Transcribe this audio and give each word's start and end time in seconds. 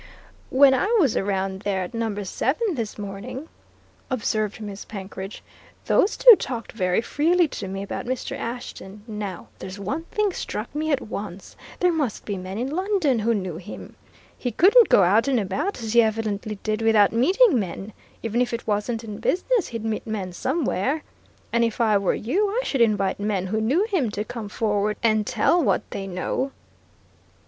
"When 0.49 0.73
I 0.73 0.87
was 0.99 1.15
round 1.15 1.61
there, 1.61 1.83
at 1.83 1.93
Number 1.93 2.25
Seven, 2.25 2.73
this 2.73 2.97
morning," 2.97 3.47
observed 4.09 4.59
Miss 4.59 4.83
Penkridge, 4.83 5.43
"those 5.85 6.17
two 6.17 6.35
talked 6.37 6.71
very 6.71 7.01
freely 7.01 7.47
to 7.49 7.67
me 7.67 7.83
about 7.83 8.07
Mr. 8.07 8.35
Ashton. 8.35 9.03
Now, 9.05 9.49
there's 9.59 9.77
one 9.77 10.05
thing 10.05 10.33
struck 10.33 10.73
me 10.73 10.89
at 10.91 11.01
once 11.01 11.55
there 11.81 11.91
must 11.93 12.25
be 12.25 12.35
men 12.35 12.57
in 12.57 12.71
London 12.71 13.19
who 13.19 13.35
knew 13.35 13.57
him. 13.57 13.95
He 14.35 14.49
couldn't 14.51 14.89
go 14.89 15.03
out 15.03 15.27
and 15.27 15.39
about, 15.39 15.83
as 15.83 15.93
he 15.93 16.01
evidently 16.01 16.55
did, 16.63 16.81
without 16.81 17.13
meeting 17.13 17.59
men. 17.59 17.93
Even 18.23 18.41
if 18.41 18.53
it 18.53 18.65
wasn't 18.65 19.03
in 19.03 19.19
business, 19.19 19.67
he'd 19.67 19.85
meet 19.85 20.07
men 20.07 20.33
somewhere. 20.33 21.03
And 21.53 21.63
if 21.63 21.79
I 21.79 21.99
were 21.99 22.15
you, 22.15 22.49
I 22.59 22.63
should 22.63 22.81
invite 22.81 23.19
men 23.19 23.45
who 23.45 23.61
knew 23.61 23.83
him 23.85 24.09
to 24.13 24.23
come 24.23 24.49
forward 24.49 24.97
and 25.03 25.27
tell 25.27 25.63
what 25.63 25.87
they 25.91 26.07
know." 26.07 26.53